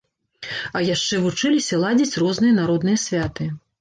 [0.77, 3.51] А яшчэ вучыліся ладзіць розныя народныя святы.